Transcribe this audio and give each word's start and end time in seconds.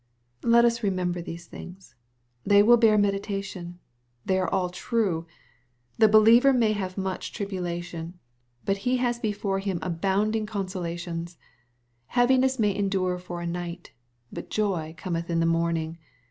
Let 0.41 0.65
us 0.65 0.81
remember 0.81 1.21
these 1.21 1.45
things. 1.45 1.93
They 2.43 2.63
will 2.63 2.75
bear 2.77 2.97
medi« 2.97 3.19
tation. 3.19 3.75
They 4.25 4.39
are 4.39 4.49
all 4.49 4.71
true. 4.71 5.27
The 5.99 6.09
beUever 6.09 6.57
may 6.57 6.71
have 6.73 6.97
much 6.97 7.31
tribulation, 7.31 8.17
but 8.65 8.79
ho 8.79 8.97
has 8.97 9.19
before 9.19 9.59
him 9.59 9.77
abounding 9.83 10.45
MATTHEW, 10.45 10.65
CHAP. 10.65 10.65
XXV. 10.65 10.71
335 10.71 11.33
consolations. 11.35 11.37
Heaviness 12.07 12.57
may 12.57 12.75
endure 12.75 13.19
for 13.19 13.41
a 13.41 13.45
nighty 13.45 13.91
but 14.33 14.49
joy 14.49 14.95
cometli 14.97 15.29
in 15.29 15.39
the 15.39 15.45
morning. 15.45 15.99